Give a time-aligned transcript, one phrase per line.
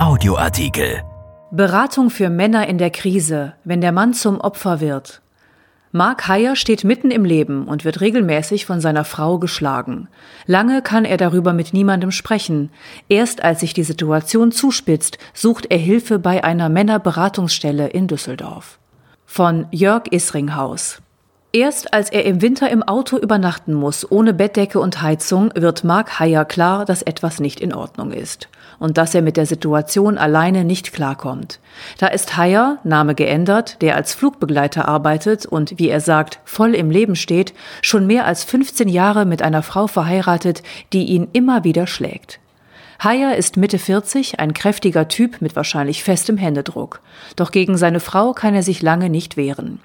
[0.00, 1.02] Audioartikel.
[1.50, 5.20] Beratung für Männer in der Krise, wenn der Mann zum Opfer wird.
[5.92, 10.08] Mark Heyer steht mitten im Leben und wird regelmäßig von seiner Frau geschlagen.
[10.46, 12.70] Lange kann er darüber mit niemandem sprechen.
[13.10, 18.78] Erst als sich die Situation zuspitzt, sucht er Hilfe bei einer Männerberatungsstelle in Düsseldorf.
[19.26, 21.02] Von Jörg Isringhaus.
[21.52, 26.20] Erst als er im Winter im Auto übernachten muss, ohne Bettdecke und Heizung, wird Mark
[26.20, 30.62] Heyer klar, dass etwas nicht in Ordnung ist und dass er mit der Situation alleine
[30.62, 31.58] nicht klarkommt.
[31.98, 36.88] Da ist Heyer, Name geändert, der als Flugbegleiter arbeitet und, wie er sagt, voll im
[36.88, 41.88] Leben steht, schon mehr als 15 Jahre mit einer Frau verheiratet, die ihn immer wieder
[41.88, 42.38] schlägt.
[43.02, 47.00] Heyer ist Mitte 40, ein kräftiger Typ mit wahrscheinlich festem Händedruck.
[47.34, 49.80] Doch gegen seine Frau kann er sich lange nicht wehren.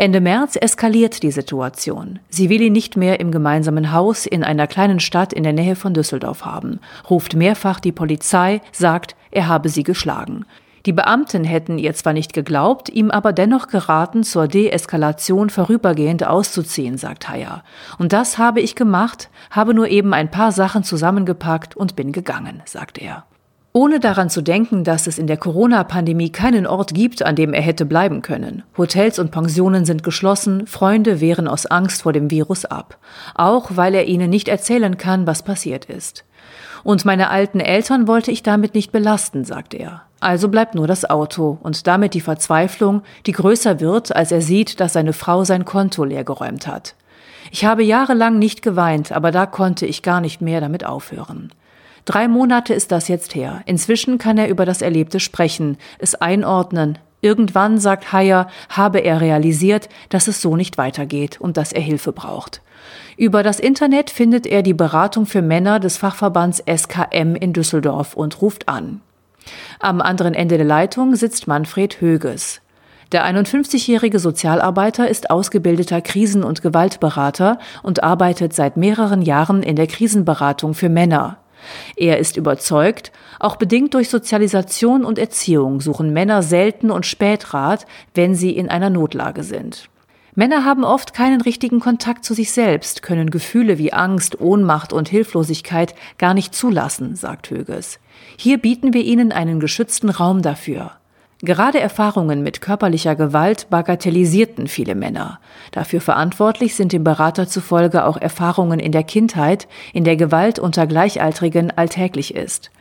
[0.00, 2.20] Ende März eskaliert die Situation.
[2.28, 5.74] Sie will ihn nicht mehr im gemeinsamen Haus in einer kleinen Stadt in der Nähe
[5.74, 6.78] von Düsseldorf haben,
[7.10, 10.44] ruft mehrfach die Polizei, sagt, er habe sie geschlagen.
[10.86, 16.96] Die Beamten hätten ihr zwar nicht geglaubt, ihm aber dennoch geraten, zur Deeskalation vorübergehend auszuziehen,
[16.96, 17.64] sagt Heyer.
[17.98, 22.62] Und das habe ich gemacht, habe nur eben ein paar Sachen zusammengepackt und bin gegangen,
[22.66, 23.24] sagt er
[23.78, 27.62] ohne daran zu denken, dass es in der Corona-Pandemie keinen Ort gibt, an dem er
[27.62, 28.64] hätte bleiben können.
[28.76, 32.98] Hotels und Pensionen sind geschlossen, Freunde wehren aus Angst vor dem Virus ab,
[33.36, 36.24] auch weil er ihnen nicht erzählen kann, was passiert ist.
[36.82, 40.02] Und meine alten Eltern wollte ich damit nicht belasten, sagt er.
[40.18, 44.80] Also bleibt nur das Auto und damit die Verzweiflung, die größer wird, als er sieht,
[44.80, 46.96] dass seine Frau sein Konto leergeräumt hat.
[47.52, 51.52] Ich habe jahrelang nicht geweint, aber da konnte ich gar nicht mehr damit aufhören.
[52.04, 53.62] Drei Monate ist das jetzt her.
[53.66, 56.98] Inzwischen kann er über das Erlebte sprechen, es einordnen.
[57.20, 62.12] Irgendwann, sagt Heyer, habe er realisiert, dass es so nicht weitergeht und dass er Hilfe
[62.12, 62.62] braucht.
[63.16, 68.40] Über das Internet findet er die Beratung für Männer des Fachverbands SKM in Düsseldorf und
[68.40, 69.00] ruft an.
[69.80, 72.60] Am anderen Ende der Leitung sitzt Manfred Höges.
[73.10, 79.86] Der 51-jährige Sozialarbeiter ist ausgebildeter Krisen- und Gewaltberater und arbeitet seit mehreren Jahren in der
[79.86, 81.38] Krisenberatung für Männer.
[81.96, 87.86] Er ist überzeugt, auch bedingt durch Sozialisation und Erziehung suchen Männer selten und spät Rat,
[88.14, 89.88] wenn sie in einer Notlage sind.
[90.34, 95.08] Männer haben oft keinen richtigen Kontakt zu sich selbst, können Gefühle wie Angst, Ohnmacht und
[95.08, 97.98] Hilflosigkeit gar nicht zulassen, sagt Höges.
[98.36, 100.97] Hier bieten wir ihnen einen geschützten Raum dafür.
[101.40, 105.38] Gerade Erfahrungen mit körperlicher Gewalt bagatellisierten viele Männer.
[105.70, 110.88] Dafür verantwortlich sind dem Berater zufolge auch Erfahrungen in der Kindheit, in der Gewalt unter
[110.88, 112.72] Gleichaltrigen alltäglich ist.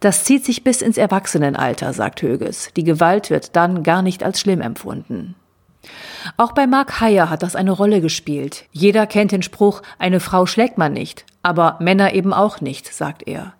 [0.00, 2.70] Das zieht sich bis ins Erwachsenenalter, sagt Höges.
[2.76, 5.36] Die Gewalt wird dann gar nicht als schlimm empfunden.
[6.36, 8.64] Auch bei Mark Heyer hat das eine Rolle gespielt.
[8.72, 13.28] Jeder kennt den Spruch, eine Frau schlägt man nicht, aber Männer eben auch nicht, sagt
[13.28, 13.54] er.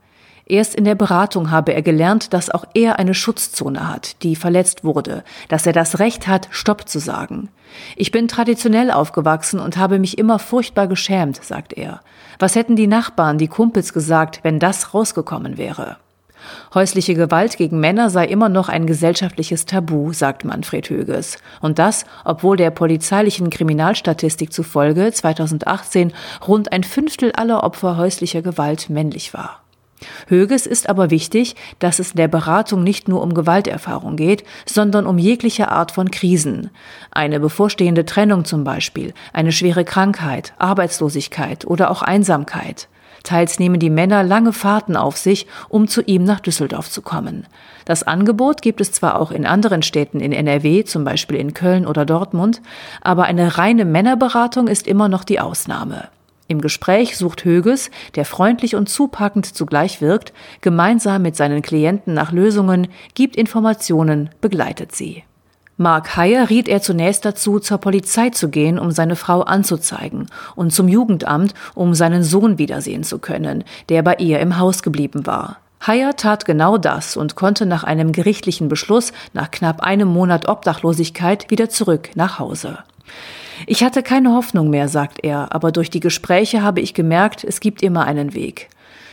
[0.46, 4.84] Erst in der Beratung habe er gelernt, dass auch er eine Schutzzone hat, die verletzt
[4.84, 7.48] wurde, dass er das Recht hat, Stopp zu sagen.
[7.96, 12.00] Ich bin traditionell aufgewachsen und habe mich immer furchtbar geschämt, sagt er.
[12.38, 15.96] Was hätten die Nachbarn, die Kumpels gesagt, wenn das rausgekommen wäre?
[16.74, 21.38] Häusliche Gewalt gegen Männer sei immer noch ein gesellschaftliches Tabu, sagt Manfred Höges.
[21.60, 26.12] Und das, obwohl der polizeilichen Kriminalstatistik zufolge 2018
[26.46, 29.62] rund ein Fünftel aller Opfer häuslicher Gewalt männlich war.
[30.28, 35.06] Höges ist aber wichtig, dass es in der Beratung nicht nur um Gewalterfahrung geht, sondern
[35.06, 36.70] um jegliche Art von Krisen.
[37.10, 42.88] Eine bevorstehende Trennung zum Beispiel, eine schwere Krankheit, Arbeitslosigkeit oder auch Einsamkeit.
[43.22, 47.46] Teils nehmen die Männer lange Fahrten auf sich, um zu ihm nach Düsseldorf zu kommen.
[47.84, 51.86] Das Angebot gibt es zwar auch in anderen Städten in NRW, zum Beispiel in Köln
[51.86, 52.60] oder Dortmund,
[53.00, 56.08] aber eine reine Männerberatung ist immer noch die Ausnahme.
[56.48, 62.32] Im Gespräch sucht Höges, der freundlich und zupackend zugleich wirkt, gemeinsam mit seinen Klienten nach
[62.32, 65.24] Lösungen, gibt Informationen, begleitet sie.
[65.78, 70.72] Mark Heyer riet er zunächst dazu, zur Polizei zu gehen, um seine Frau anzuzeigen, und
[70.72, 75.58] zum Jugendamt, um seinen Sohn wiedersehen zu können, der bei ihr im Haus geblieben war.
[75.84, 81.50] Heyer tat genau das und konnte nach einem gerichtlichen Beschluss nach knapp einem Monat Obdachlosigkeit
[81.50, 82.78] wieder zurück nach Hause.
[83.66, 87.60] Ich hatte keine Hoffnung mehr, sagt er, aber durch die Gespräche habe ich gemerkt, es
[87.60, 88.68] gibt immer einen Weg.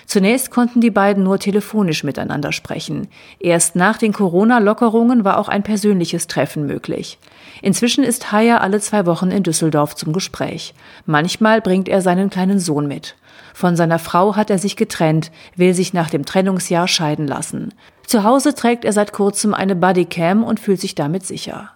[0.09, 3.09] Zunächst konnten die beiden nur telefonisch miteinander sprechen.
[3.39, 7.19] Erst nach den Corona-Lockerungen war auch ein persönliches Treffen möglich.
[7.61, 10.73] Inzwischen ist Haya alle zwei Wochen in Düsseldorf zum Gespräch.
[11.05, 13.17] Manchmal bringt er seinen kleinen Sohn mit.
[13.53, 17.73] Von seiner Frau hat er sich getrennt, will sich nach dem Trennungsjahr scheiden lassen.
[18.07, 21.69] Zu Hause trägt er seit kurzem eine Bodycam und fühlt sich damit sicher.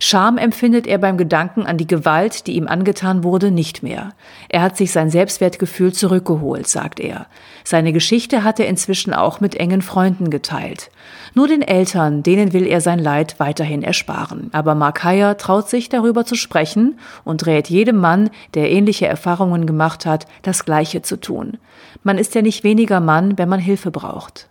[0.00, 4.10] Scham empfindet er beim Gedanken an die Gewalt, die ihm angetan wurde, nicht mehr.
[4.48, 7.26] Er hat sich sein Selbstwertgefühl zurückgeholt, sagt er.
[7.64, 10.90] Seine Geschichte hat er inzwischen auch mit engen Freunden geteilt.
[11.34, 14.50] Nur den Eltern, denen will er sein Leid weiterhin ersparen.
[14.52, 19.66] Aber Mark Heyer traut sich darüber zu sprechen und rät jedem Mann, der ähnliche Erfahrungen
[19.66, 21.58] gemacht hat, das Gleiche zu tun.
[22.04, 24.48] Man ist ja nicht weniger Mann, wenn man Hilfe braucht.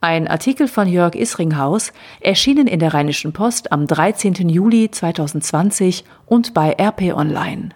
[0.00, 4.48] Ein Artikel von Jörg Isringhaus, erschienen in der Rheinischen Post am 13.
[4.48, 7.70] Juli 2020 und bei RP Online.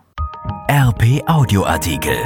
[0.71, 2.17] RP Audioartikel.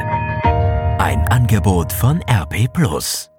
[0.99, 3.34] Ein Angebot von RP Plus.